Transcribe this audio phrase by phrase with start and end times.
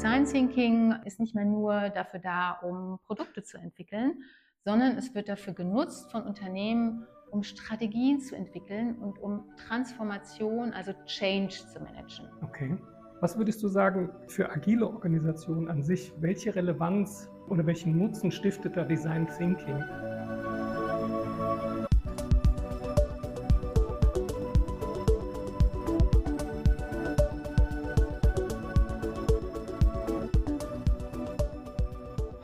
[0.00, 4.22] Design Thinking ist nicht mehr nur dafür da, um Produkte zu entwickeln,
[4.64, 10.94] sondern es wird dafür genutzt von Unternehmen, um Strategien zu entwickeln und um Transformation, also
[11.04, 12.30] Change zu managen.
[12.40, 12.78] Okay.
[13.20, 16.14] Was würdest du sagen für agile Organisationen an sich?
[16.18, 19.84] Welche Relevanz oder welchen Nutzen stiftet da Design Thinking?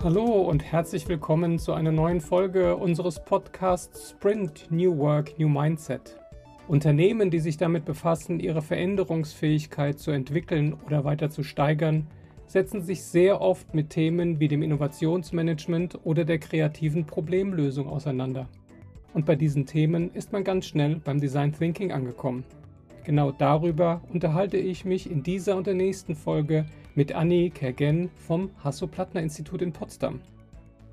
[0.07, 6.17] Hallo und herzlich willkommen zu einer neuen Folge unseres Podcasts Sprint New Work, New Mindset.
[6.69, 12.07] Unternehmen, die sich damit befassen, ihre Veränderungsfähigkeit zu entwickeln oder weiter zu steigern,
[12.47, 18.49] setzen sich sehr oft mit Themen wie dem Innovationsmanagement oder der kreativen Problemlösung auseinander.
[19.13, 22.45] Und bei diesen Themen ist man ganz schnell beim Design Thinking angekommen.
[23.03, 26.65] Genau darüber unterhalte ich mich in dieser und der nächsten Folge
[26.97, 30.21] mit Anni Kergen vom Hasso-Plattner-Institut in Potsdam.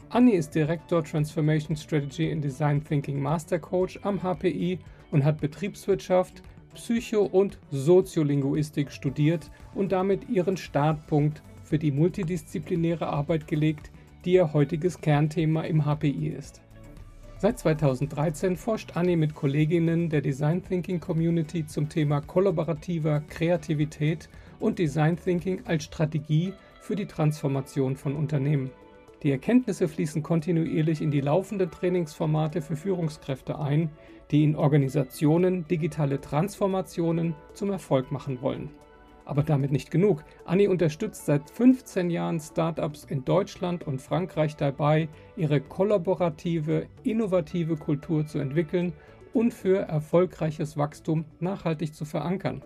[0.09, 4.80] Anni ist Direktor Transformation Strategy in Design Thinking Master Coach am HPI
[5.11, 6.44] und hat Betriebswirtschaft,
[6.75, 13.89] Psycho- und Soziolinguistik studiert und damit ihren Startpunkt für die multidisziplinäre Arbeit gelegt,
[14.25, 16.61] die ihr heutiges Kernthema im HPI ist.
[17.38, 24.30] Seit 2013 forscht Anni mit Kolleginnen der Design Thinking Community zum Thema kollaborativer Kreativität
[24.64, 28.72] und Design Thinking als Strategie für die Transformation von Unternehmen.
[29.22, 33.89] Die Erkenntnisse fließen kontinuierlich in die laufenden Trainingsformate für Führungskräfte ein,
[34.31, 38.70] die in Organisationen digitale Transformationen zum Erfolg machen wollen.
[39.25, 40.23] Aber damit nicht genug.
[40.45, 48.25] Anni unterstützt seit 15 Jahren Startups in Deutschland und Frankreich dabei, ihre kollaborative, innovative Kultur
[48.25, 48.94] zu entwickeln
[49.33, 52.61] und für erfolgreiches Wachstum nachhaltig zu verankern.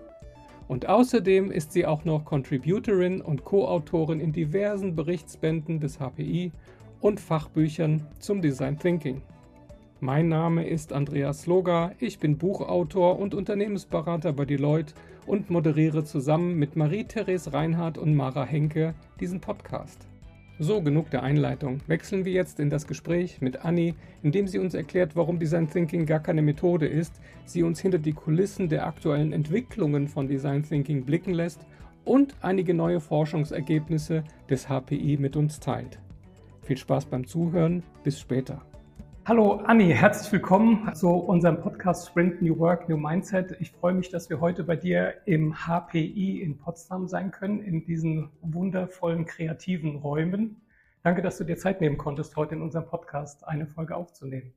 [0.68, 6.52] Und außerdem ist sie auch noch Contributorin und Co-Autorin in diversen Berichtsbänden des HPI
[7.00, 9.22] und Fachbüchern zum Design Thinking.
[10.00, 14.94] Mein Name ist Andreas Loga, ich bin Buchautor und Unternehmensberater bei Deloitte
[15.26, 20.07] und moderiere zusammen mit Marie-Therese Reinhardt und Mara Henke diesen Podcast.
[20.60, 21.82] So, genug der Einleitung.
[21.86, 25.70] Wechseln wir jetzt in das Gespräch mit Anni, in dem sie uns erklärt, warum Design
[25.70, 30.64] Thinking gar keine Methode ist, sie uns hinter die Kulissen der aktuellen Entwicklungen von Design
[30.64, 31.68] Thinking blicken lässt
[32.06, 36.00] und einige neue Forschungsergebnisse des HPI mit uns teilt.
[36.64, 38.64] Viel Spaß beim Zuhören, bis später.
[39.28, 43.58] Hallo Anni, herzlich willkommen zu unserem Podcast Sprint New Work, New Mindset.
[43.60, 47.84] Ich freue mich, dass wir heute bei dir im HPI in Potsdam sein können, in
[47.84, 50.62] diesen wundervollen kreativen Räumen.
[51.04, 54.54] Danke, dass du dir Zeit nehmen konntest, heute in unserem Podcast eine Folge aufzunehmen.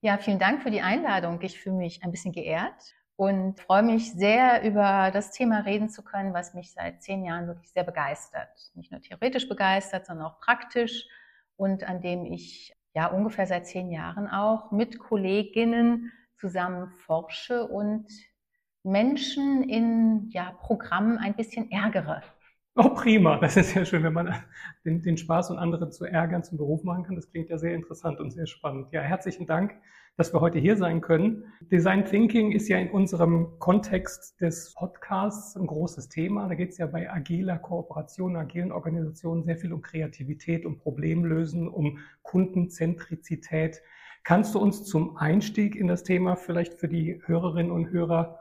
[0.00, 1.40] Ja, vielen Dank für die Einladung.
[1.42, 6.02] Ich fühle mich ein bisschen geehrt und freue mich sehr, über das Thema reden zu
[6.02, 8.72] können, was mich seit zehn Jahren wirklich sehr begeistert.
[8.74, 11.06] Nicht nur theoretisch begeistert, sondern auch praktisch
[11.54, 18.06] und an dem ich ja ungefähr seit zehn Jahren auch mit Kolleginnen zusammen forsche und
[18.82, 22.22] Menschen in ja, Programmen ein bisschen ärgere.
[22.76, 23.38] Oh, prima.
[23.38, 24.34] Das ist ja schön, wenn man
[24.84, 27.16] den, den Spaß und andere zu ärgern zum Beruf machen kann.
[27.16, 28.92] Das klingt ja sehr interessant und sehr spannend.
[28.92, 29.74] Ja, herzlichen Dank
[30.20, 31.44] dass wir heute hier sein können.
[31.72, 36.46] Design Thinking ist ja in unserem Kontext des Podcasts ein großes Thema.
[36.46, 41.68] Da geht es ja bei agiler Kooperation, agilen Organisationen sehr viel um Kreativität, um Problemlösen,
[41.68, 43.80] um Kundenzentrizität.
[44.22, 48.39] Kannst du uns zum Einstieg in das Thema vielleicht für die Hörerinnen und Hörer,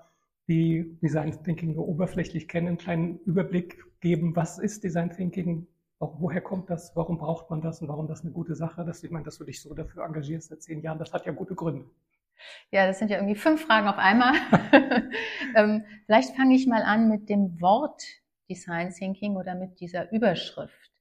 [0.49, 4.35] die Design Thinking nur oberflächlich kennen, einen kleinen Überblick geben?
[4.35, 5.67] Was ist Design Thinking?
[5.99, 6.95] woher kommt das?
[6.95, 7.81] Warum braucht man das?
[7.81, 9.03] Und warum das eine gute Sache ist?
[9.03, 11.55] Ich meine, dass du dich so dafür engagierst seit zehn Jahren, das hat ja gute
[11.55, 11.85] Gründe.
[12.71, 14.33] Ja, das sind ja irgendwie fünf Fragen auf einmal.
[15.55, 18.01] ähm, vielleicht fange ich mal an mit dem Wort
[18.49, 20.91] Design Thinking oder mit dieser Überschrift.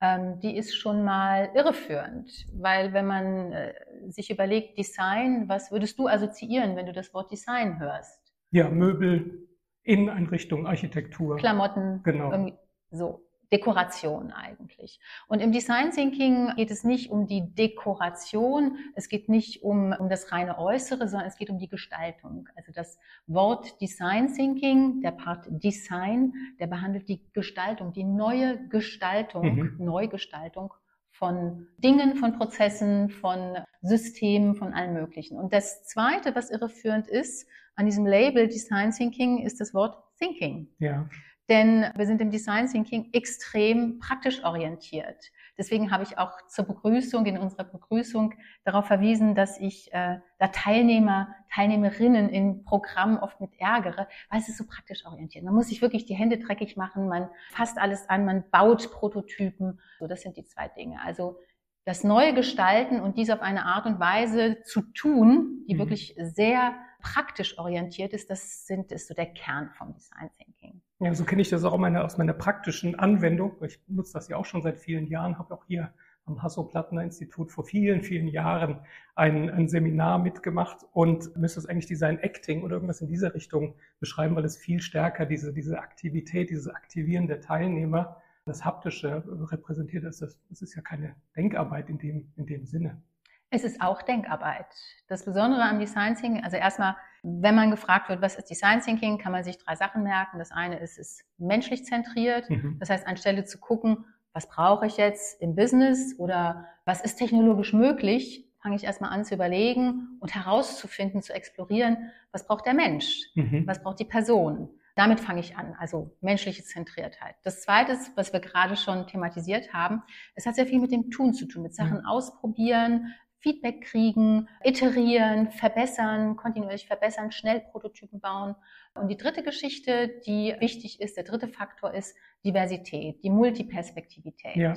[0.00, 3.74] Ähm, die ist schon mal irreführend, weil wenn man äh,
[4.08, 8.23] sich überlegt, Design, was würdest du assoziieren, wenn du das Wort Design hörst?
[8.54, 9.48] Ja, Möbel,
[9.82, 11.36] Inneneinrichtung, Architektur.
[11.38, 12.04] Klamotten.
[12.04, 12.52] Genau.
[12.92, 13.20] So.
[13.50, 15.00] Dekoration eigentlich.
[15.28, 20.08] Und im Design Thinking geht es nicht um die Dekoration, es geht nicht um, um
[20.08, 22.48] das reine Äußere, sondern es geht um die Gestaltung.
[22.56, 29.54] Also das Wort Design Thinking, der Part Design, der behandelt die Gestaltung, die neue Gestaltung,
[29.54, 29.76] mhm.
[29.78, 30.72] Neugestaltung
[31.14, 35.38] von Dingen, von Prozessen, von Systemen, von allem Möglichen.
[35.38, 37.46] Und das Zweite, was irreführend ist
[37.76, 40.68] an diesem Label Design Thinking, ist das Wort Thinking.
[40.78, 41.08] Ja.
[41.48, 45.30] denn wir sind im Design Thinking extrem praktisch orientiert.
[45.56, 48.34] Deswegen habe ich auch zur Begrüßung, in unserer Begrüßung
[48.64, 54.48] darauf verwiesen, dass ich äh, da Teilnehmer, Teilnehmerinnen in Programmen oft mit ärgere, weil es
[54.48, 55.44] ist so praktisch orientiert.
[55.44, 59.80] Man muss sich wirklich die Hände dreckig machen, man fasst alles an, man baut Prototypen.
[59.98, 61.00] So, das sind die zwei Dinge.
[61.04, 61.38] Also
[61.84, 65.78] das neue Gestalten und dies auf eine Art und Weise zu tun, die mhm.
[65.78, 70.80] wirklich sehr praktisch orientiert ist, das sind, ist so der Kern vom Design Thinking.
[71.04, 73.62] Ja, so kenne ich das auch meine, aus meiner praktischen Anwendung.
[73.62, 75.92] Ich nutze das ja auch schon seit vielen Jahren, habe auch hier
[76.24, 78.80] am Hasso-Plattner-Institut vor vielen, vielen Jahren
[79.14, 83.74] ein, ein Seminar mitgemacht und müsste es eigentlich Design Acting oder irgendwas in dieser Richtung
[84.00, 90.04] beschreiben, weil es viel stärker diese, diese Aktivität, dieses Aktivieren der Teilnehmer, das Haptische repräsentiert.
[90.04, 93.02] Das, das ist ja keine Denkarbeit in dem, in dem Sinne.
[93.50, 94.66] Es ist auch Denkarbeit.
[95.06, 99.18] Das Besondere am Design Thinking, also erstmal, wenn man gefragt wird, was ist Design Thinking,
[99.18, 100.38] kann man sich drei Sachen merken.
[100.38, 102.50] Das eine ist, es ist menschlich zentriert.
[102.50, 102.78] Mhm.
[102.80, 107.72] Das heißt, anstelle zu gucken, was brauche ich jetzt im Business oder was ist technologisch
[107.72, 113.30] möglich, fange ich erstmal an zu überlegen und herauszufinden, zu explorieren, was braucht der Mensch,
[113.34, 113.66] mhm.
[113.66, 114.70] was braucht die Person.
[114.96, 117.34] Damit fange ich an, also menschliche Zentriertheit.
[117.42, 120.02] Das Zweite, was wir gerade schon thematisiert haben,
[120.34, 122.06] es hat sehr viel mit dem Tun zu tun, mit Sachen mhm.
[122.06, 123.14] ausprobieren,
[123.44, 128.54] Feedback kriegen, iterieren, verbessern, kontinuierlich verbessern, schnell Prototypen bauen.
[128.94, 134.56] Und die dritte Geschichte, die wichtig ist, der dritte Faktor ist Diversität, die Multiperspektivität.
[134.56, 134.74] Ja.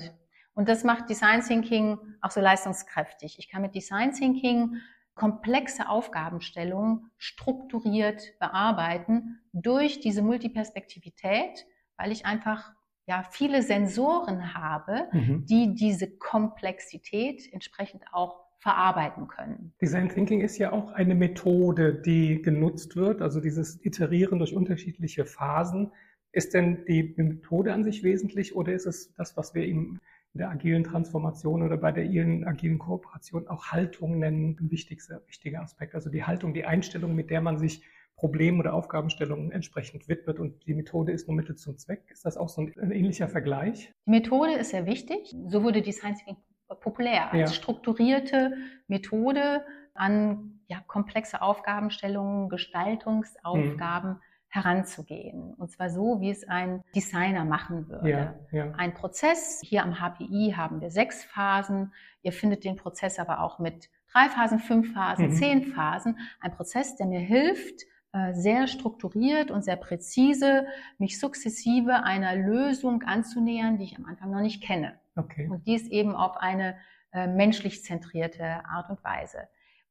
[0.53, 3.39] Und das macht Design Thinking auch so leistungskräftig.
[3.39, 4.81] Ich kann mit Design Thinking
[5.15, 11.65] komplexe Aufgabenstellungen strukturiert bearbeiten durch diese Multiperspektivität,
[11.95, 12.73] weil ich einfach
[13.05, 15.45] ja viele Sensoren habe, mhm.
[15.45, 19.73] die diese Komplexität entsprechend auch verarbeiten können.
[19.81, 25.25] Design Thinking ist ja auch eine Methode, die genutzt wird, also dieses Iterieren durch unterschiedliche
[25.25, 25.91] Phasen.
[26.31, 29.99] Ist denn die Methode an sich wesentlich oder ist es das, was wir in
[30.33, 35.95] der agilen Transformation oder bei der agilen Kooperation auch Haltung nennen, ein wichtigster, wichtiger Aspekt?
[35.95, 37.83] Also die Haltung, die Einstellung, mit der man sich
[38.15, 42.03] Problemen oder Aufgabenstellungen entsprechend widmet und die Methode ist nur Mittel zum Zweck.
[42.09, 43.93] Ist das auch so ein, ein ähnlicher Vergleich?
[44.07, 45.35] Die Methode ist sehr wichtig.
[45.47, 46.43] So wurde Design Thinking
[46.75, 47.55] populär als ja.
[47.55, 54.21] strukturierte Methode an ja, komplexe Aufgabenstellungen, Gestaltungsaufgaben mhm.
[54.49, 55.53] heranzugehen.
[55.53, 58.09] Und zwar so, wie es ein Designer machen würde.
[58.09, 58.71] Ja, ja.
[58.77, 61.93] Ein Prozess, hier am HPI haben wir sechs Phasen.
[62.21, 65.33] Ihr findet den Prozess aber auch mit drei Phasen, fünf Phasen, mhm.
[65.33, 66.19] zehn Phasen.
[66.41, 70.65] Ein Prozess, der mir hilft, äh, sehr strukturiert und sehr präzise,
[70.97, 74.99] mich sukzessive einer Lösung anzunähern, die ich am Anfang noch nicht kenne.
[75.17, 75.47] Okay.
[75.49, 76.77] Und dies eben auf eine
[77.11, 79.47] äh, menschlich zentrierte Art und Weise.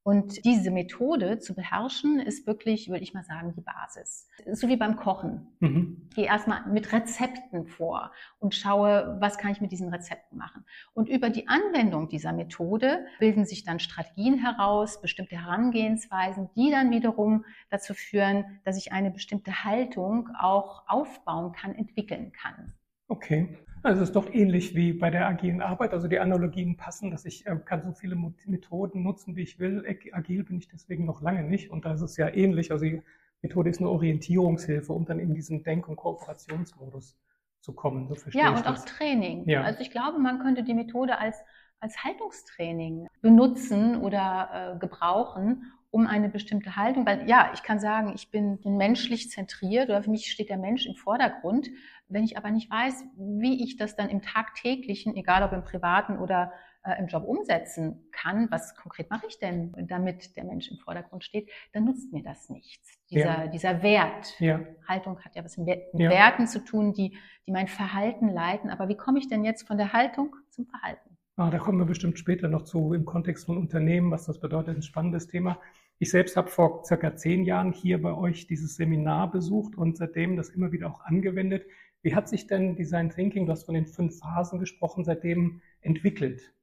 [0.07, 4.29] Und diese Methode zu beherrschen, ist wirklich, würde ich mal sagen, die Basis.
[4.53, 5.49] So wie beim Kochen.
[5.59, 6.09] Mhm.
[6.15, 10.65] Gehe erstmal mit Rezepten vor und schaue, was kann ich mit diesen Rezepten machen.
[10.95, 16.93] Und über die Anwendung dieser Methode bilden sich dann Strategien heraus, bestimmte Herangehensweisen, die dann
[16.93, 22.75] wiederum dazu führen, dass ich eine bestimmte Haltung auch aufbauen kann, entwickeln kann.
[23.09, 23.59] Okay.
[23.83, 25.93] Also es ist doch ähnlich wie bei der agilen Arbeit.
[25.93, 29.85] Also die Analogien passen, dass ich äh, kann so viele Methoden nutzen, wie ich will.
[30.13, 31.71] Agil bin ich deswegen noch lange nicht.
[31.71, 32.73] Und da ist es ja ähnlich.
[32.73, 33.03] Also die
[33.43, 37.17] Methode ist eine Orientierungshilfe, um dann in diesen Denk- und Kooperationsmodus
[37.61, 38.09] zu kommen.
[38.09, 38.81] So verstehe ja, und das.
[38.81, 39.49] auch Training.
[39.49, 39.63] Ja.
[39.63, 41.37] Also ich glaube, man könnte die Methode als,
[41.81, 48.13] als Haltungstraining benutzen oder äh, gebrauchen, um eine bestimmte Haltung, weil ja, ich kann sagen,
[48.15, 51.71] ich bin menschlich zentriert oder für mich steht der Mensch im Vordergrund.
[52.09, 56.19] Wenn ich aber nicht weiß, wie ich das dann im tagtäglichen, egal ob im privaten
[56.19, 56.53] oder
[56.85, 61.25] äh, im Job umsetzen kann, was konkret mache ich denn, damit der Mensch im Vordergrund
[61.25, 62.99] steht, dann nutzt mir das nichts.
[63.11, 63.47] Dieser, ja.
[63.49, 64.39] dieser Wert.
[64.39, 64.61] Ja.
[64.87, 66.11] Haltung hat ja was mit ja.
[66.11, 68.71] Werten zu tun, die, die mein Verhalten leiten.
[68.71, 71.17] Aber wie komme ich denn jetzt von der Haltung zum Verhalten?
[71.37, 74.77] Ah, da kommen wir bestimmt später noch zu im Kontext von Unternehmen, was das bedeutet,
[74.77, 75.61] ein spannendes Thema.
[75.99, 80.37] Ich selbst habe vor circa zehn Jahren hier bei euch dieses Seminar besucht und seitdem
[80.37, 81.67] das immer wieder auch angewendet.
[82.07, 86.55] Wie hat sich denn Design Thinking, du hast von den fünf Phasen gesprochen, seitdem entwickelt?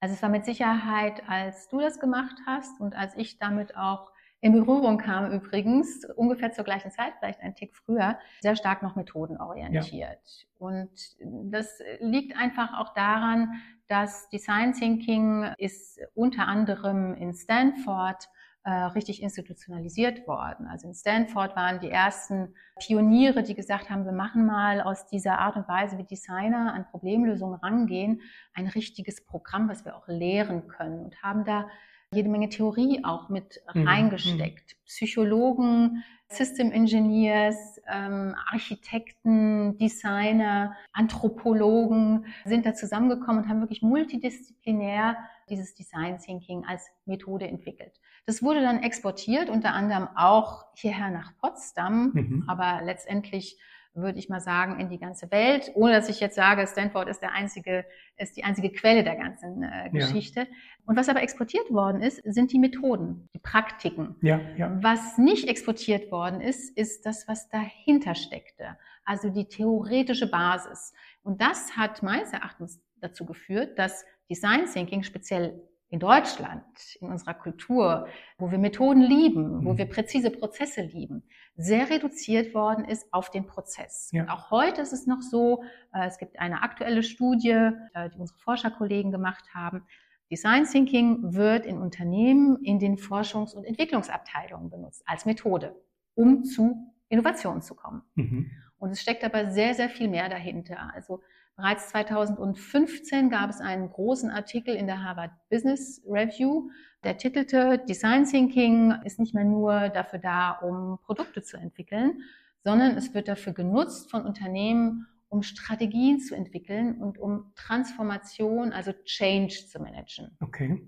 [0.00, 4.10] Also es war mit Sicherheit, als du das gemacht hast und als ich damit auch
[4.40, 8.96] in Berührung kam übrigens, ungefähr zur gleichen Zeit, vielleicht ein Tick früher, sehr stark noch
[8.96, 9.92] methodenorientiert.
[9.92, 10.16] Ja.
[10.58, 13.52] Und das liegt einfach auch daran,
[13.88, 18.30] dass Design Thinking ist unter anderem in Stanford
[18.66, 20.66] äh, richtig institutionalisiert worden.
[20.66, 25.38] Also in Stanford waren die ersten Pioniere, die gesagt haben, wir machen mal aus dieser
[25.38, 28.22] Art und Weise, wie Designer an Problemlösungen rangehen,
[28.54, 31.68] ein richtiges Programm, was wir auch lehren können und haben da
[32.12, 33.86] jede Menge Theorie auch mit Mhm.
[33.86, 34.76] reingesteckt.
[34.84, 45.16] Psychologen, System Engineers, ähm, Architekten, Designer, Anthropologen sind da zusammengekommen und haben wirklich multidisziplinär
[45.48, 48.00] dieses Design Thinking als Methode entwickelt.
[48.26, 52.44] Das wurde dann exportiert, unter anderem auch hierher nach Potsdam, Mhm.
[52.48, 53.58] aber letztendlich
[53.94, 57.20] würde ich mal sagen, in die ganze Welt, ohne dass ich jetzt sage, Stanford ist
[57.22, 57.86] der einzige,
[58.18, 60.46] ist die einzige Quelle der ganzen äh, Geschichte.
[60.84, 64.14] Und was aber exportiert worden ist, sind die Methoden, die Praktiken.
[64.20, 64.76] Ja, ja.
[64.82, 68.76] Was nicht exportiert worden ist, ist das, was dahinter steckte.
[69.06, 70.92] Also die theoretische Basis.
[71.22, 76.64] Und das hat meines Erachtens dazu geführt, dass Design Thinking speziell in Deutschland,
[77.00, 79.78] in unserer Kultur, wo wir Methoden lieben, wo Mhm.
[79.78, 81.22] wir präzise Prozesse lieben,
[81.54, 84.10] sehr reduziert worden ist auf den Prozess.
[84.12, 84.22] Ja.
[84.22, 85.62] Und auch heute ist es noch so,
[85.94, 89.84] äh, es gibt eine aktuelle Studie, äh, die unsere Forscherkollegen gemacht haben.
[90.28, 95.80] Design Thinking wird in Unternehmen in den Forschungs- und Entwicklungsabteilungen benutzt als Methode,
[96.16, 98.02] um zu Innovationen zu kommen.
[98.16, 98.50] Mhm.
[98.78, 100.92] Und es steckt aber sehr, sehr viel mehr dahinter.
[100.92, 101.22] Also
[101.56, 106.70] bereits 2015 gab es einen großen Artikel in der Harvard Business Review,
[107.04, 112.20] der titelte Design Thinking ist nicht mehr nur dafür da, um Produkte zu entwickeln,
[112.64, 118.92] sondern es wird dafür genutzt von Unternehmen, um Strategien zu entwickeln und um Transformation, also
[119.04, 120.36] Change zu managen.
[120.40, 120.84] Okay.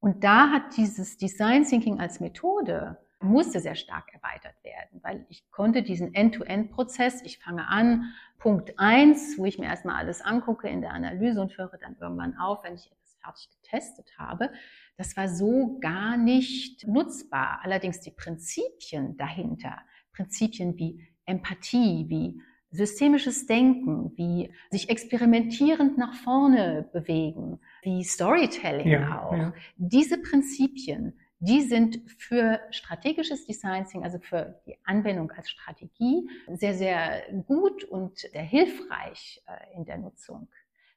[0.00, 5.50] Und da hat dieses Design Thinking als Methode musste sehr stark erweitert werden, weil ich
[5.50, 10.82] konnte diesen End-to-End-Prozess, ich fange an, Punkt eins, wo ich mir erstmal alles angucke in
[10.82, 14.50] der Analyse und höre dann irgendwann auf, wenn ich etwas fertig getestet habe.
[14.96, 17.60] Das war so gar nicht nutzbar.
[17.62, 19.78] Allerdings die Prinzipien dahinter,
[20.12, 29.22] Prinzipien wie Empathie, wie systemisches Denken, wie sich experimentierend nach vorne bewegen, wie Storytelling Ja,
[29.22, 29.32] auch.
[29.32, 29.54] ja.
[29.76, 36.74] Diese Prinzipien, die sind für strategisches Design Thinking, also für die Anwendung als Strategie, sehr,
[36.74, 40.48] sehr gut und sehr hilfreich äh, in der Nutzung.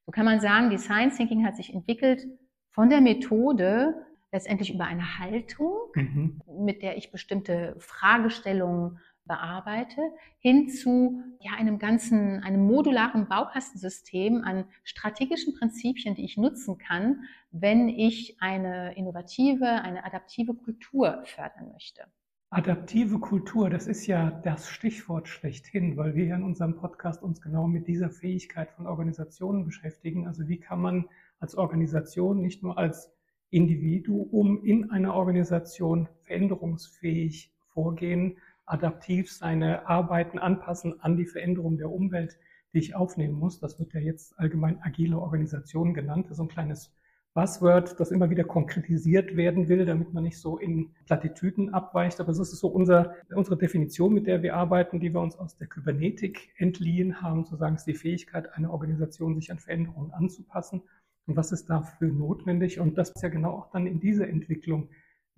[0.06, 2.26] So kann man sagen, Design Thinking hat sich entwickelt
[2.72, 3.94] von der Methode
[4.32, 6.42] letztendlich über eine Haltung, Mhm.
[6.60, 10.02] mit der ich bestimmte Fragestellungen bearbeite,
[10.40, 17.24] hin zu ja, einem ganzen, einem modularen Baukastensystem an strategischen Prinzipien, die ich nutzen kann,
[17.52, 22.04] wenn ich eine innovative, eine adaptive Kultur fördern möchte.
[22.52, 27.68] Adaptive Kultur, das ist ja das Stichwort schlechthin, weil wir in unserem Podcast uns genau
[27.68, 30.26] mit dieser Fähigkeit von Organisationen beschäftigen.
[30.28, 31.06] Also wie kann man
[31.40, 33.14] als Organisation, nicht nur als
[33.52, 38.38] Individuum in einer Organisation veränderungsfähig vorgehen,
[38.70, 42.38] adaptiv seine Arbeiten anpassen an die Veränderung der Umwelt,
[42.74, 43.60] die ich aufnehmen muss.
[43.60, 46.26] Das wird ja jetzt allgemein agile Organisation genannt.
[46.26, 46.94] Das ist so ein kleines
[47.34, 52.20] Buzzword, das immer wieder konkretisiert werden will, damit man nicht so in Plattitüden abweicht.
[52.20, 55.56] Aber das ist so unser, unsere Definition, mit der wir arbeiten, die wir uns aus
[55.58, 60.12] der Kybernetik entliehen haben, zu sagen, es ist die Fähigkeit einer Organisation, sich an Veränderungen
[60.12, 60.82] anzupassen.
[61.28, 62.80] Und was ist dafür notwendig?
[62.80, 64.90] Und das ist ja genau auch dann in diese Entwicklung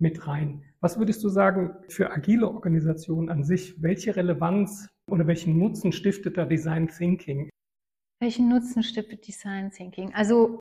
[0.02, 0.62] mit rein.
[0.80, 3.80] Was würdest du sagen für agile Organisationen an sich?
[3.80, 7.48] Welche Relevanz oder welchen Nutzen stiftet da Design Thinking?
[8.20, 10.12] Welchen Nutzen stiftet Design Thinking?
[10.12, 10.58] Also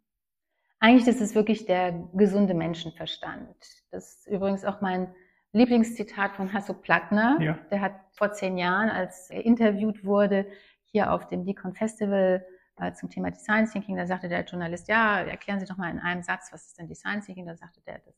[0.79, 3.55] eigentlich ist es wirklich der gesunde Menschenverstand.
[3.89, 5.13] Das ist übrigens auch mein
[5.53, 7.37] Lieblingszitat von Hasso Plattner.
[7.41, 7.59] Ja.
[7.71, 10.45] Der hat vor zehn Jahren, als er interviewt wurde,
[10.85, 12.45] hier auf dem Decon Festival
[12.77, 15.99] äh, zum Thema Design Thinking, da sagte der Journalist, ja, erklären Sie doch mal in
[15.99, 17.45] einem Satz, was ist denn Design Thinking?
[17.45, 18.15] Da sagte der, das,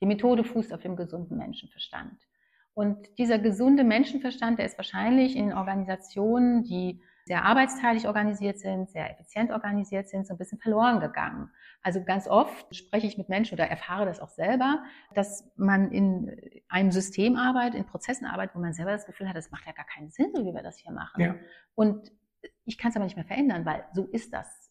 [0.00, 2.18] die Methode fußt auf dem gesunden Menschenverstand.
[2.74, 9.10] Und dieser gesunde Menschenverstand, der ist wahrscheinlich in Organisationen, die sehr arbeitsteilig organisiert sind, sehr
[9.10, 11.50] effizient organisiert sind, so ein bisschen verloren gegangen.
[11.82, 14.82] Also ganz oft spreche ich mit Menschen oder erfahre das auch selber,
[15.14, 19.36] dass man in einem System arbeitet, in Prozessen arbeitet, wo man selber das Gefühl hat,
[19.36, 21.20] das macht ja gar keinen Sinn, so wie wir das hier machen.
[21.20, 21.34] Ja.
[21.74, 22.10] Und
[22.64, 24.69] ich kann es aber nicht mehr verändern, weil so ist das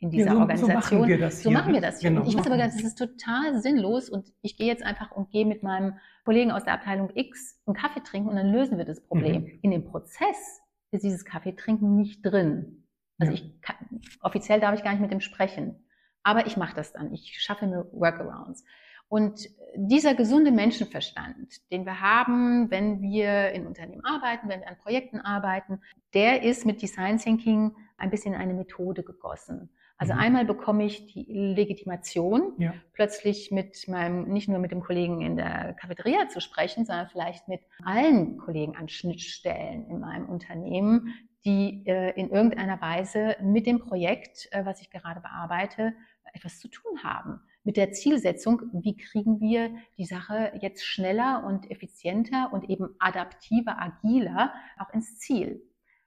[0.00, 0.72] in dieser Ja, so- so Organisation.
[1.02, 1.58] machen wir das So hier.
[1.58, 2.10] machen wir das hier.
[2.10, 5.30] Genau, ich weiß aber, machen das ist total sinnlos und ich gehe jetzt einfach und
[5.30, 8.84] gehe mit meinem Kollegen aus der Abteilung X einen Kaffee trinken und dann lösen wir
[8.86, 9.42] das Problem.
[9.42, 9.58] Mhm.
[9.62, 12.86] In dem Prozess ist dieses Kaffeetrinken nicht drin.
[13.18, 13.38] Also Ja.
[13.40, 13.76] ich kann,
[14.22, 15.84] offiziell darf ich gar nicht mit dem sprechen.
[16.22, 17.12] Aber ich mache das dann.
[17.12, 18.64] Ich schaffe mir Workarounds.
[19.08, 24.78] Und dieser gesunde Menschenverstand, den wir haben, wenn wir in Unternehmen arbeiten, wenn wir an
[24.78, 25.82] Projekten arbeiten,
[26.14, 29.70] der ist mit Design Thinking ein bisschen in eine Methode gegossen.
[29.96, 30.18] Also Mhm.
[30.20, 32.74] einmal bekomme ich die Legitimation, Ja.
[32.92, 37.48] plötzlich mit meinem, nicht nur mit dem Kollegen in der Cafeteria zu sprechen, sondern vielleicht
[37.48, 43.78] mit allen Kollegen an Schnittstellen in meinem Unternehmen, die äh, in irgendeiner Weise mit dem
[43.80, 45.94] Projekt, äh, was ich gerade bearbeite,
[46.32, 47.40] etwas zu tun haben.
[47.64, 53.80] mit der Zielsetzung, wie kriegen wir die Sache jetzt schneller und effizienter und eben adaptiver,
[53.80, 55.62] agiler auch ins Ziel.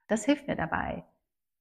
[0.06, 1.04] Das hilft mir dabei.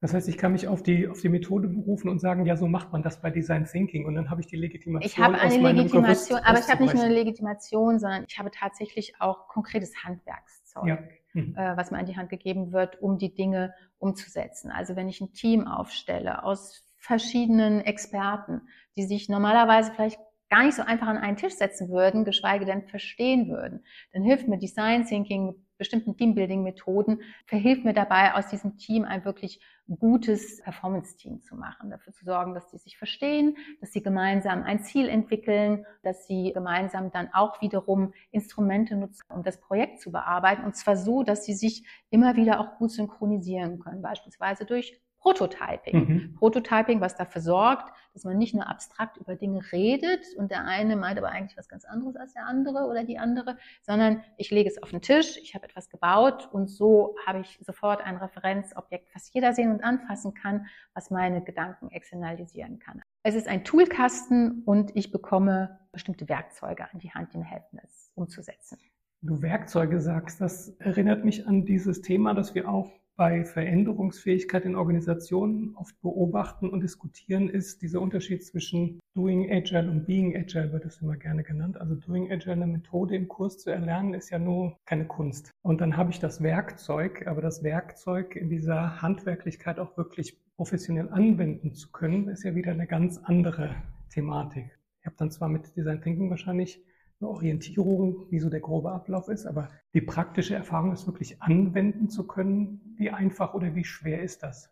[0.01, 2.67] Das heißt, ich kann mich auf die, auf die Methode berufen und sagen, ja, so
[2.67, 4.05] macht man das bei Design Thinking.
[4.05, 5.09] Und dann habe ich die Legitimation.
[5.09, 9.13] Ich habe eine Legitimation, aber ich habe nicht nur eine Legitimation, sondern ich habe tatsächlich
[9.19, 10.99] auch konkretes Handwerkszeug, ja.
[11.33, 11.55] mhm.
[11.57, 14.69] äh, was mir an die Hand gegeben wird, um die Dinge umzusetzen.
[14.69, 18.61] Also wenn ich ein Team aufstelle aus verschiedenen Experten,
[18.97, 22.83] die sich normalerweise vielleicht gar nicht so einfach an einen Tisch setzen würden, geschweige denn
[22.83, 23.83] verstehen würden,
[24.13, 29.59] dann hilft mir Design Thinking bestimmten Teambuilding-Methoden verhilft mir dabei, aus diesem Team ein wirklich
[29.87, 34.79] gutes Performance-Team zu machen, dafür zu sorgen, dass sie sich verstehen, dass sie gemeinsam ein
[34.79, 40.63] Ziel entwickeln, dass sie gemeinsam dann auch wiederum Instrumente nutzen, um das Projekt zu bearbeiten,
[40.63, 45.95] und zwar so, dass sie sich immer wieder auch gut synchronisieren können, beispielsweise durch Prototyping.
[45.95, 46.35] Mhm.
[46.35, 50.95] Prototyping, was dafür sorgt, dass man nicht nur abstrakt über Dinge redet und der eine
[50.95, 54.69] meint aber eigentlich was ganz anderes als der andere oder die andere, sondern ich lege
[54.69, 59.15] es auf den Tisch, ich habe etwas gebaut und so habe ich sofort ein Referenzobjekt,
[59.15, 63.01] was jeder sehen und anfassen kann, was meine Gedanken externalisieren kann.
[63.23, 67.79] Es ist ein Toolkasten und ich bekomme bestimmte Werkzeuge an die Hand, die mir helfen,
[67.83, 68.77] es umzusetzen.
[69.23, 74.75] Du Werkzeuge sagst, das erinnert mich an dieses Thema, das wir auch bei Veränderungsfähigkeit in
[74.75, 80.85] Organisationen oft beobachten und diskutieren, ist dieser Unterschied zwischen Doing Agile und Being Agile, wird
[80.85, 81.79] es immer gerne genannt.
[81.79, 85.51] Also Doing Agile, eine Methode im Kurs zu erlernen, ist ja nur keine Kunst.
[85.61, 91.09] Und dann habe ich das Werkzeug, aber das Werkzeug in dieser Handwerklichkeit auch wirklich professionell
[91.09, 93.75] anwenden zu können, ist ja wieder eine ganz andere
[94.09, 94.77] Thematik.
[94.99, 96.83] Ich habe dann zwar mit Design Thinking wahrscheinlich
[97.19, 102.09] eine Orientierung, wie so der grobe Ablauf ist, aber die praktische Erfahrung, es wirklich anwenden
[102.09, 104.69] zu können, wie einfach oder wie schwer ist das?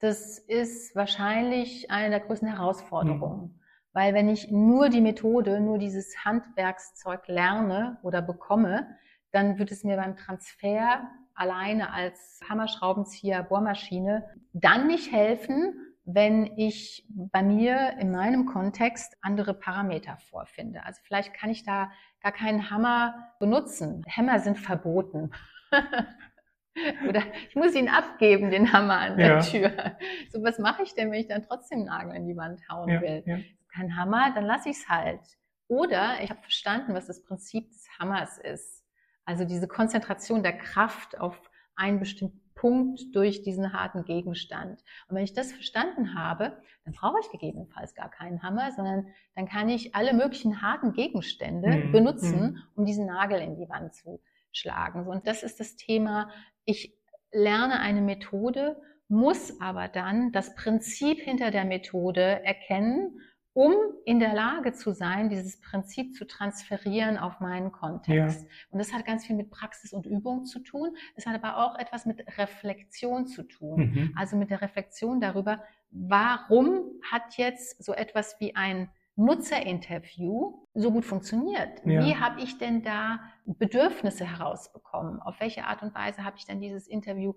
[0.00, 3.42] Das ist wahrscheinlich eine der größten Herausforderungen.
[3.42, 3.60] Mhm.
[3.92, 8.88] Weil wenn ich nur die Methode, nur dieses Handwerkszeug lerne oder bekomme,
[9.30, 17.06] dann wird es mir beim Transfer alleine als Hammerschraubenzieher, Bohrmaschine dann nicht helfen, wenn ich
[17.08, 20.84] bei mir in meinem Kontext andere Parameter vorfinde.
[20.84, 24.02] Also vielleicht kann ich da gar keinen Hammer benutzen.
[24.06, 25.30] Hämmer sind verboten.
[27.08, 29.40] Oder ich muss ihn abgeben, den Hammer an der ja.
[29.40, 29.96] Tür.
[30.30, 32.88] So, was mache ich denn, wenn ich dann trotzdem einen Nagel in die Wand hauen
[32.88, 33.22] ja, will?
[33.26, 33.38] Ja.
[33.72, 35.20] Kein Hammer, dann lasse ich es halt.
[35.68, 38.84] Oder ich habe verstanden, was das Prinzip des Hammers ist.
[39.24, 41.40] Also diese Konzentration der Kraft auf
[41.76, 44.84] einen bestimmten Punkt durch diesen harten Gegenstand.
[45.08, 49.48] Und wenn ich das verstanden habe, dann brauche ich gegebenenfalls gar keinen Hammer, sondern dann
[49.48, 51.92] kann ich alle möglichen harten Gegenstände mhm.
[51.92, 52.58] benutzen, mhm.
[52.76, 54.20] um diesen Nagel in die Wand zu
[54.52, 55.08] schlagen.
[55.08, 56.30] Und das ist das Thema.
[56.64, 56.96] Ich
[57.32, 63.18] lerne eine Methode, muss aber dann das Prinzip hinter der Methode erkennen
[63.54, 68.42] um in der Lage zu sein, dieses Prinzip zu transferieren auf meinen Kontext.
[68.42, 68.48] Ja.
[68.70, 70.96] Und das hat ganz viel mit Praxis und Übung zu tun.
[71.16, 73.92] Es hat aber auch etwas mit Reflexion zu tun.
[73.92, 74.14] Mhm.
[74.16, 81.04] Also mit der Reflexion darüber, warum hat jetzt so etwas wie ein Nutzerinterview so gut
[81.04, 81.84] funktioniert?
[81.84, 82.04] Ja.
[82.04, 85.20] Wie habe ich denn da Bedürfnisse herausbekommen?
[85.20, 87.34] Auf welche Art und Weise habe ich denn dieses Interview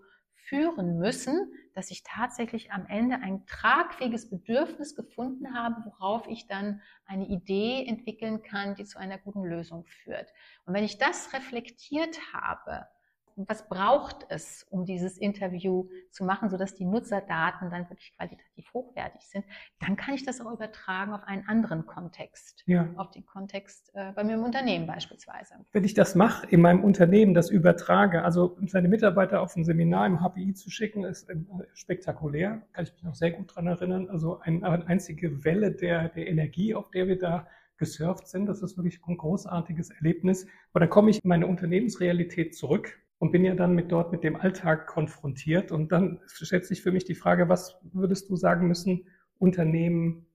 [0.47, 6.81] führen müssen, dass ich tatsächlich am Ende ein tragfähiges Bedürfnis gefunden habe, worauf ich dann
[7.05, 10.31] eine Idee entwickeln kann, die zu einer guten Lösung führt.
[10.65, 12.87] Und wenn ich das reflektiert habe,
[13.35, 19.21] was braucht es, um dieses Interview zu machen, sodass die Nutzerdaten dann wirklich qualitativ hochwertig
[19.27, 19.45] sind,
[19.79, 22.89] dann kann ich das auch übertragen auf einen anderen Kontext, ja.
[22.95, 25.55] auf den Kontext äh, bei mir im Unternehmen beispielsweise.
[25.73, 30.07] Wenn ich das mache, in meinem Unternehmen, das übertrage, also seine Mitarbeiter auf ein Seminar
[30.07, 31.35] im HPI zu schicken, ist äh,
[31.73, 34.09] spektakulär, kann ich mich noch sehr gut dran erinnern.
[34.09, 38.45] Also ein, eine einzige Welle der, der Energie, auf der wir da gesurft sind.
[38.45, 40.47] Das ist wirklich ein großartiges Erlebnis.
[40.71, 44.23] Aber dann komme ich in meine Unternehmensrealität zurück und bin ja dann mit dort mit
[44.23, 45.71] dem Alltag konfrontiert.
[45.71, 49.05] Und dann stellt sich für mich die Frage, was würdest du sagen müssen,
[49.37, 50.25] Unternehmen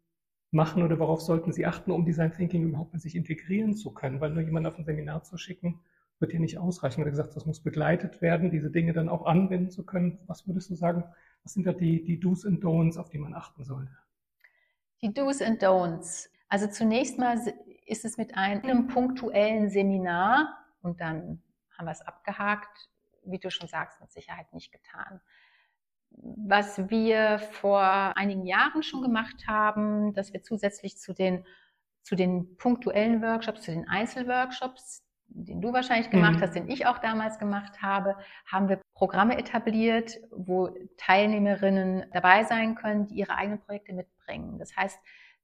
[0.50, 4.20] machen oder worauf sollten sie achten, um Design Thinking überhaupt mit sich integrieren zu können?
[4.20, 5.80] Weil nur jemanden auf ein Seminar zu schicken,
[6.18, 7.02] wird hier nicht ausreichen.
[7.02, 10.18] Hast gesagt, das muss begleitet werden, diese Dinge dann auch anwenden zu können.
[10.26, 11.04] Was würdest du sagen,
[11.42, 13.92] was sind da die, die Do's and Don'ts, auf die man achten sollte?
[15.02, 16.28] Die Do's and Don'ts.
[16.48, 17.38] Also zunächst mal
[17.86, 21.42] ist es mit einem punktuellen Seminar und dann
[21.80, 22.88] haben wir es abgehakt,
[23.24, 25.20] wie du schon sagst, mit Sicherheit nicht getan.
[26.10, 27.82] Was wir vor
[28.16, 31.46] einigen Jahren schon gemacht haben, dass wir zusätzlich zu den,
[32.02, 36.42] zu den punktuellen Workshops, zu den Einzelworkshops, den du wahrscheinlich gemacht mhm.
[36.42, 42.74] hast, den ich auch damals gemacht habe, haben wir Programme etabliert, wo Teilnehmerinnen dabei sein
[42.74, 44.58] können, die ihre eigenen Projekte mitbringen.
[44.58, 44.98] Das heißt,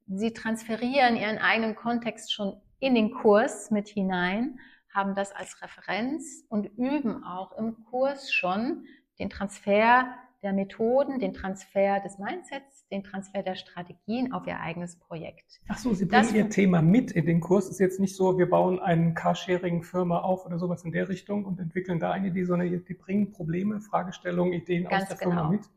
[0.07, 4.59] sie transferieren ihren eigenen Kontext schon in den Kurs mit hinein,
[4.97, 8.87] haben das als Referenz und üben auch im Kurs schon
[9.19, 10.07] den Transfer
[10.43, 15.61] der Methoden, den Transfer des Mindsets, den Transfer der Strategien auf ihr eigenes Projekt.
[15.69, 17.69] Ach so, Sie bringen das, Ihr Thema mit in den Kurs.
[17.69, 21.59] Ist jetzt nicht so, wir bauen eine Carsharing-Firma auf oder sowas in der Richtung und
[21.59, 25.33] entwickeln da eine Idee, sondern die bringen Probleme, Fragestellungen, Ideen aus der genau.
[25.33, 25.71] Firma mit.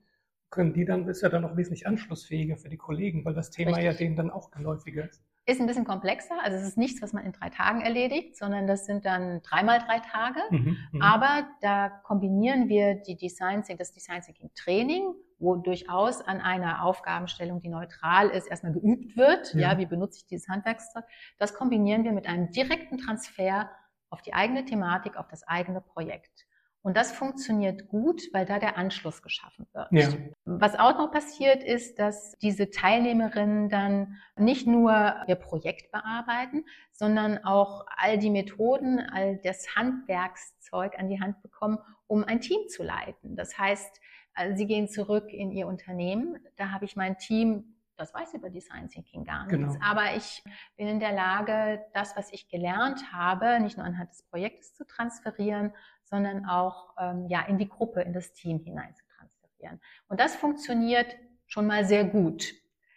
[0.49, 3.77] Können die dann, ist ja dann auch wesentlich anschlussfähiger für die Kollegen, weil das Thema
[3.77, 3.85] Richtig.
[3.85, 5.23] ja denen dann auch geläufiger ist.
[5.45, 8.67] Ist ein bisschen komplexer, also es ist nichts, was man in drei Tagen erledigt, sondern
[8.67, 10.39] das sind dann dreimal drei Tage.
[10.51, 11.01] Mhm, mhm.
[11.01, 16.83] Aber da kombinieren wir die Design Thinking, das Design Thinking Training, wo durchaus an einer
[16.83, 19.53] Aufgabenstellung, die neutral ist, erstmal geübt wird.
[19.53, 19.71] Ja.
[19.71, 21.05] ja, wie benutze ich dieses Handwerkszeug?
[21.37, 23.71] Das kombinieren wir mit einem direkten Transfer
[24.09, 26.45] auf die eigene Thematik, auf das eigene Projekt.
[26.81, 29.91] Und das funktioniert gut, weil da der Anschluss geschaffen wird.
[29.91, 30.07] Ja.
[30.45, 36.63] Was auch noch passiert ist, dass diese Teilnehmerinnen dann nicht nur ihr Projekt bearbeiten,
[36.93, 42.67] sondern auch all die Methoden, all das Handwerkszeug an die Hand bekommen, um ein Team
[42.69, 43.35] zu leiten.
[43.35, 43.99] Das heißt,
[44.33, 46.39] also sie gehen zurück in ihr Unternehmen.
[46.55, 49.73] Da habe ich mein Team das weiß über Design Thinking gar nichts.
[49.73, 49.85] Genau.
[49.85, 50.43] Aber ich
[50.77, 54.85] bin in der Lage, das, was ich gelernt habe, nicht nur anhand des Projektes zu
[54.85, 59.79] transferieren, sondern auch ähm, ja, in die Gruppe, in das Team hinein zu transferieren.
[60.07, 62.53] Und das funktioniert schon mal sehr gut.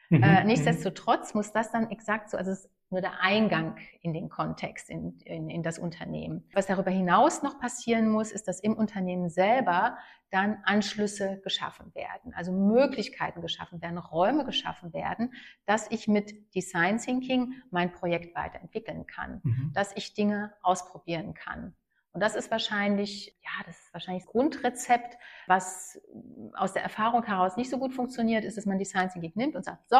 [0.09, 0.23] Mhm.
[0.23, 0.47] Äh, mhm.
[0.47, 4.89] nichtsdestotrotz muss das dann exakt so, also es ist nur der Eingang in den Kontext,
[4.91, 6.45] in, in, in das Unternehmen.
[6.53, 9.99] Was darüber hinaus noch passieren muss, ist, dass im Unternehmen selber
[10.31, 15.35] dann Anschlüsse geschaffen werden, also Möglichkeiten geschaffen werden, Räume geschaffen werden,
[15.67, 19.73] dass ich mit Design Thinking mein Projekt weiterentwickeln kann, mhm.
[19.75, 21.75] dass ich Dinge ausprobieren kann.
[22.13, 26.01] Und das ist wahrscheinlich, ja, das ist wahrscheinlich das Grundrezept, was
[26.55, 29.65] aus der Erfahrung heraus nicht so gut funktioniert, ist, dass man Design Thinking nimmt und
[29.65, 29.97] sagt, so,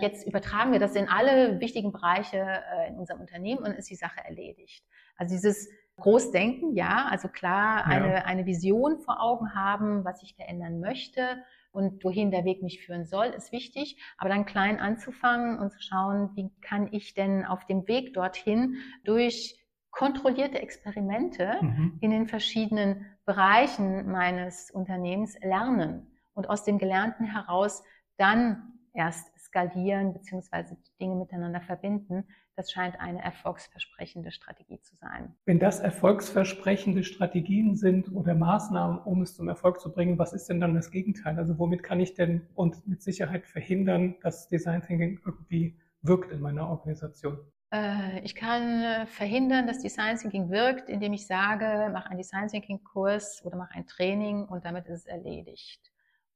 [0.00, 3.96] jetzt übertragen wir das in alle wichtigen Bereiche äh, in unserem Unternehmen und ist die
[3.96, 4.84] Sache erledigt.
[5.16, 8.24] Also dieses Großdenken, ja, also klar eine, ja.
[8.24, 13.04] eine Vision vor Augen haben, was ich verändern möchte und wohin der Weg mich führen
[13.04, 14.00] soll, ist wichtig.
[14.16, 18.76] Aber dann klein anzufangen und zu schauen, wie kann ich denn auf dem Weg dorthin
[19.04, 19.58] durch
[19.90, 21.98] kontrollierte Experimente mhm.
[22.00, 27.82] in den verschiedenen Bereichen meines Unternehmens lernen und aus dem Gelernten heraus
[28.16, 30.76] dann erst skalieren bzw.
[31.00, 32.24] Dinge miteinander verbinden.
[32.56, 35.34] Das scheint eine erfolgsversprechende Strategie zu sein.
[35.44, 40.48] Wenn das erfolgsversprechende Strategien sind oder Maßnahmen, um es zum Erfolg zu bringen, was ist
[40.48, 41.38] denn dann das Gegenteil?
[41.38, 46.40] Also womit kann ich denn und mit Sicherheit verhindern, dass Design Thinking irgendwie wirkt in
[46.40, 47.38] meiner Organisation?
[47.70, 52.48] Äh, ich kann äh, verhindern, dass Design Thinking wirkt, indem ich sage, mach einen Design
[52.48, 55.87] Thinking Kurs oder mach ein Training und damit ist es erledigt.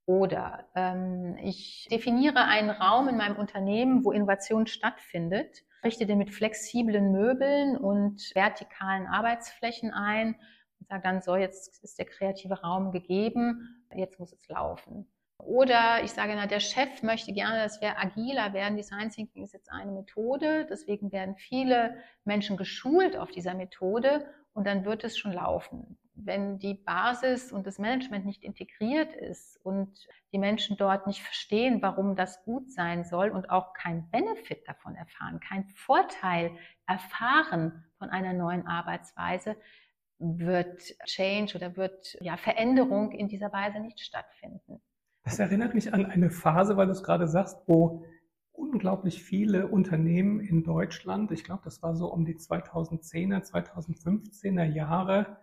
[0.07, 6.31] Oder ähm, ich definiere einen Raum in meinem Unternehmen, wo Innovation stattfindet, richte den mit
[6.31, 10.35] flexiblen Möbeln und vertikalen Arbeitsflächen ein
[10.81, 15.07] und sage dann, so, jetzt ist der kreative Raum gegeben, jetzt muss es laufen.
[15.39, 18.77] Oder ich sage, na, der Chef möchte gerne, dass wir agiler werden.
[18.77, 20.67] Design Thinking ist jetzt eine Methode.
[20.71, 25.99] Deswegen werden viele Menschen geschult auf dieser Methode und dann wird es schon laufen.
[26.25, 31.83] Wenn die Basis und das Management nicht integriert ist und die Menschen dort nicht verstehen,
[31.83, 36.53] warum das gut sein soll und auch kein Benefit davon erfahren, kein Vorteil
[36.87, 39.57] erfahren von einer neuen Arbeitsweise,
[40.19, 44.81] wird Change oder wird ja Veränderung in dieser Weise nicht stattfinden.
[45.25, 48.05] Das erinnert mich an eine Phase, weil du es gerade sagst, wo
[48.53, 55.39] unglaublich viele Unternehmen in Deutschland, ich glaube, das war so um die 2010er, 2015er Jahre,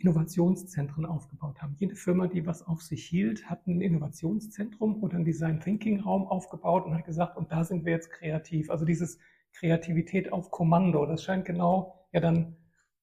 [0.00, 1.74] Innovationszentren aufgebaut haben.
[1.78, 6.26] Jede Firma, die was auf sich hielt, hat ein Innovationszentrum oder einen Design Thinking Raum
[6.26, 8.70] aufgebaut und hat gesagt, und da sind wir jetzt kreativ.
[8.70, 9.18] Also dieses
[9.52, 12.56] Kreativität auf Kommando, das scheint genau ja dann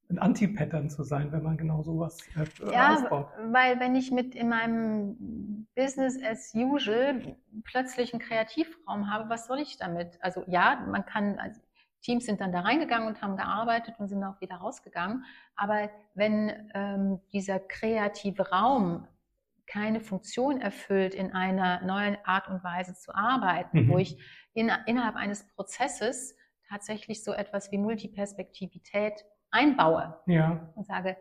[0.10, 3.28] ein Anti-Pattern zu sein, wenn man genau sowas äh, ja, aufbaut.
[3.52, 9.60] Weil wenn ich mit in meinem Business as usual plötzlich einen Kreativraum habe, was soll
[9.60, 10.18] ich damit?
[10.22, 11.60] Also ja, man kann, also
[12.08, 15.26] Teams sind dann da reingegangen und haben gearbeitet und sind auch wieder rausgegangen.
[15.58, 19.06] Aber wenn ähm, dieser kreative Raum
[19.66, 23.90] keine Funktion erfüllt, in einer neuen Art und Weise zu arbeiten, mhm.
[23.90, 24.18] wo ich
[24.54, 26.34] in, innerhalb eines Prozesses
[26.70, 30.72] tatsächlich so etwas wie Multiperspektivität einbaue ja.
[30.76, 31.18] und sage,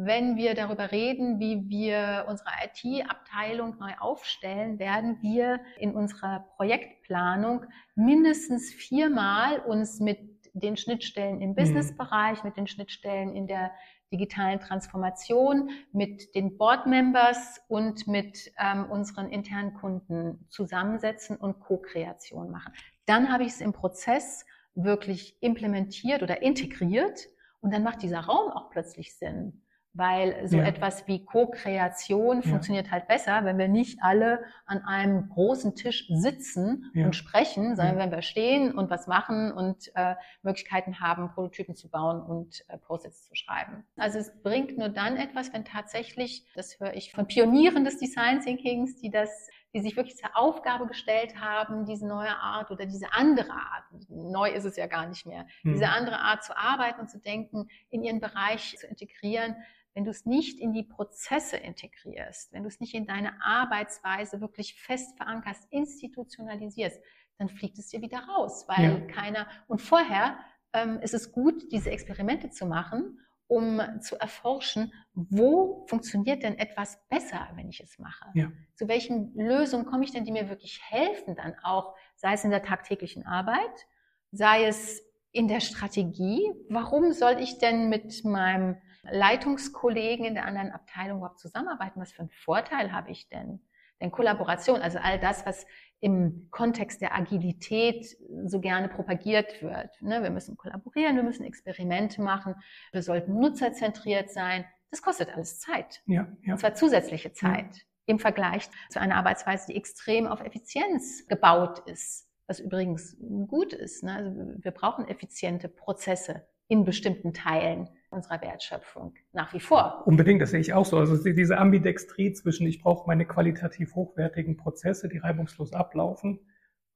[0.00, 7.64] wenn wir darüber reden, wie wir unsere IT-Abteilung neu aufstellen, werden wir in unserer Projektplanung
[7.96, 10.20] mindestens viermal uns mit
[10.52, 11.54] den Schnittstellen im mhm.
[11.56, 13.72] Businessbereich, mit den Schnittstellen in der
[14.12, 22.52] digitalen Transformation, mit den Board Members und mit ähm, unseren internen Kunden zusammensetzen und Co-Kreation
[22.52, 22.72] machen.
[23.04, 27.26] Dann habe ich es im Prozess wirklich implementiert oder integriert
[27.60, 29.64] und dann macht dieser Raum auch plötzlich Sinn.
[29.98, 30.64] Weil so ja.
[30.64, 32.48] etwas wie Co-Kreation ja.
[32.48, 37.06] funktioniert halt besser, wenn wir nicht alle an einem großen Tisch sitzen ja.
[37.06, 41.90] und sprechen, sondern wenn wir stehen und was machen und äh, Möglichkeiten haben, Prototypen zu
[41.90, 43.84] bauen und äh, Post-its zu schreiben.
[43.96, 48.40] Also es bringt nur dann etwas, wenn tatsächlich, das höre ich von Pionieren des Design
[48.40, 53.12] Thinkings, die das die sich wirklich zur Aufgabe gestellt haben, diese neue Art oder diese
[53.12, 55.74] andere Art, neu ist es ja gar nicht mehr, hm.
[55.74, 59.56] diese andere Art zu arbeiten und zu denken, in ihren Bereich zu integrieren.
[59.94, 64.40] Wenn du es nicht in die Prozesse integrierst, wenn du es nicht in deine Arbeitsweise
[64.40, 67.00] wirklich fest verankerst, institutionalisierst,
[67.38, 69.00] dann fliegt es dir wieder raus, weil ja.
[69.12, 70.38] keiner, und vorher
[70.72, 77.00] ähm, ist es gut, diese Experimente zu machen um zu erforschen, wo funktioniert denn etwas
[77.08, 78.26] besser, wenn ich es mache?
[78.34, 78.52] Ja.
[78.74, 82.50] Zu welchen Lösungen komme ich denn, die mir wirklich helfen, dann auch, sei es in
[82.50, 83.86] der tagtäglichen Arbeit,
[84.30, 86.52] sei es in der Strategie.
[86.68, 88.76] Warum soll ich denn mit meinem
[89.10, 92.00] Leitungskollegen in der anderen Abteilung überhaupt zusammenarbeiten?
[92.00, 93.60] Was für einen Vorteil habe ich denn?
[94.00, 95.66] Denn Kollaboration, also all das, was
[96.00, 99.90] im Kontext der Agilität so gerne propagiert wird.
[100.00, 100.22] Ne?
[100.22, 102.54] Wir müssen kollaborieren, wir müssen Experimente machen,
[102.92, 104.64] wir sollten nutzerzentriert sein.
[104.90, 106.02] Das kostet alles Zeit.
[106.06, 106.52] Ja, ja.
[106.52, 107.82] Und zwar zusätzliche Zeit ja.
[108.06, 112.28] im Vergleich zu einer Arbeitsweise, die extrem auf Effizienz gebaut ist.
[112.46, 113.16] Was übrigens
[113.48, 114.04] gut ist.
[114.04, 114.14] Ne?
[114.14, 114.30] Also
[114.62, 120.02] wir brauchen effiziente Prozesse in bestimmten Teilen unserer Wertschöpfung nach wie vor.
[120.06, 120.98] Unbedingt, das sehe ich auch so.
[120.98, 126.40] Also diese Ambidextrie zwischen, ich brauche meine qualitativ hochwertigen Prozesse, die reibungslos ablaufen,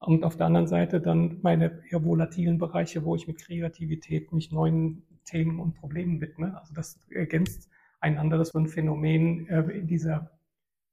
[0.05, 4.51] und auf der anderen Seite dann meine eher volatilen Bereiche, wo ich mit Kreativität mich
[4.51, 6.59] neuen Themen und Problemen widme.
[6.59, 7.70] Also das ergänzt
[8.01, 10.33] ein anderes Phänomen äh, in dieser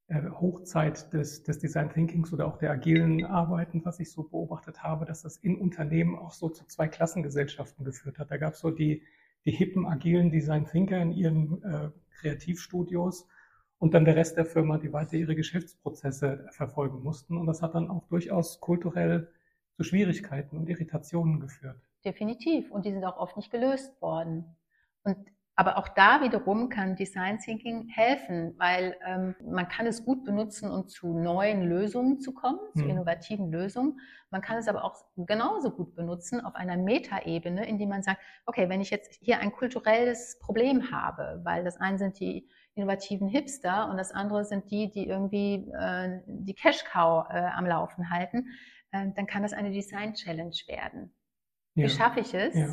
[0.07, 4.83] äh, Hochzeit des, des Design Thinkings oder auch der agilen Arbeiten, was ich so beobachtet
[4.83, 8.29] habe, dass das in Unternehmen auch so zu zwei Klassengesellschaften geführt hat.
[8.29, 9.01] Da gab es so die
[9.45, 13.27] die hippen, agilen Design Thinker in ihren äh, Kreativstudios
[13.77, 17.37] und dann der Rest der Firma, die weiter ihre Geschäftsprozesse verfolgen mussten.
[17.37, 19.31] Und das hat dann auch durchaus kulturell
[19.77, 21.81] zu Schwierigkeiten und Irritationen geführt.
[22.03, 22.69] Definitiv.
[22.71, 24.45] Und die sind auch oft nicht gelöst worden.
[25.03, 25.17] Und
[25.59, 30.71] aber auch da wiederum kann Design Thinking helfen, weil ähm, man kann es gut benutzen,
[30.71, 32.91] um zu neuen Lösungen zu kommen, zu mhm.
[32.91, 33.99] innovativen Lösungen.
[34.29, 38.69] Man kann es aber auch genauso gut benutzen auf einer Metaebene, indem man sagt, okay,
[38.69, 43.89] wenn ich jetzt hier ein kulturelles Problem habe, weil das eine sind die innovativen Hipster
[43.89, 48.47] und das andere sind die, die irgendwie äh, die Cash Cow äh, am Laufen halten,
[48.93, 51.13] äh, dann kann das eine Design Challenge werden.
[51.73, 51.83] Ja.
[51.83, 52.67] Wie schaffe ich es, ja.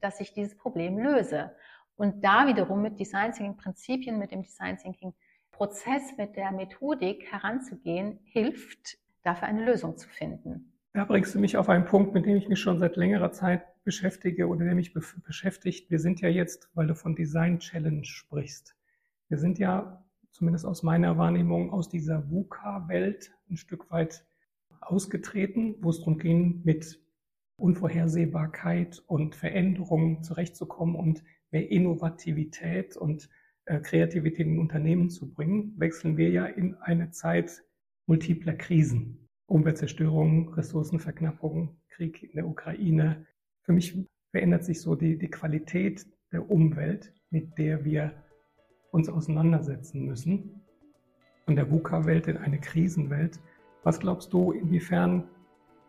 [0.00, 1.50] dass ich dieses Problem löse?
[1.98, 5.12] Und da wiederum mit Design Thinking Prinzipien, mit dem Design Thinking
[5.50, 10.72] Prozess, mit der Methodik heranzugehen, hilft, dafür eine Lösung zu finden.
[10.92, 13.62] Da bringst du mich auf einen Punkt, mit dem ich mich schon seit längerer Zeit
[13.82, 15.90] beschäftige oder der mich beschäftigt.
[15.90, 18.76] Wir sind ja jetzt, weil du von Design Challenge sprichst,
[19.28, 24.24] wir sind ja zumindest aus meiner Wahrnehmung aus dieser VUCA-Welt ein Stück weit
[24.80, 27.00] ausgetreten, wo es darum ging, mit
[27.56, 33.28] Unvorhersehbarkeit und Veränderungen zurechtzukommen und mehr Innovativität und
[33.64, 37.62] äh, Kreativität in Unternehmen zu bringen, wechseln wir ja in eine Zeit
[38.06, 39.28] multipler Krisen.
[39.46, 43.26] Umweltzerstörung, Ressourcenverknappung, Krieg in der Ukraine.
[43.62, 43.96] Für mich
[44.30, 48.12] verändert sich so die, die Qualität der Umwelt, mit der wir
[48.90, 50.60] uns auseinandersetzen müssen.
[51.44, 53.40] Von der VUCA-Welt in eine Krisenwelt.
[53.84, 55.28] Was glaubst du, inwiefern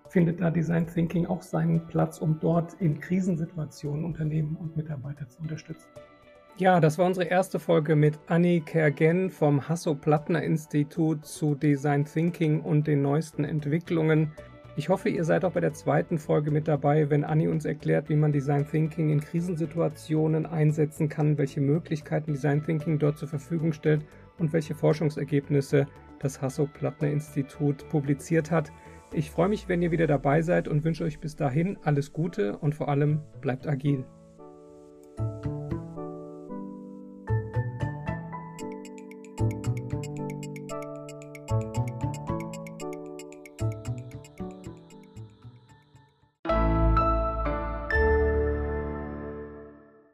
[0.10, 5.42] findet da Design Thinking auch seinen Platz, um dort in Krisensituationen Unternehmen und Mitarbeiter zu
[5.42, 5.88] unterstützen.
[6.58, 12.86] Ja, das war unsere erste Folge mit Annie Kergen vom Hasso-Plattner-Institut zu Design Thinking und
[12.86, 14.34] den neuesten Entwicklungen.
[14.76, 18.10] Ich hoffe, ihr seid auch bei der zweiten Folge mit dabei, wenn Annie uns erklärt,
[18.10, 23.72] wie man Design Thinking in Krisensituationen einsetzen kann, welche Möglichkeiten Design Thinking dort zur Verfügung
[23.72, 24.06] stellt
[24.38, 25.86] und welche Forschungsergebnisse
[26.20, 28.72] das Hasso-Plattner-Institut publiziert hat.
[29.12, 32.58] Ich freue mich, wenn ihr wieder dabei seid und wünsche euch bis dahin alles Gute
[32.58, 34.06] und vor allem bleibt agil.